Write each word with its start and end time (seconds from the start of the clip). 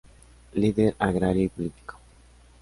Líder 0.53 0.95
agrario 0.97 1.43
y 1.43 1.49
político. 1.49 1.99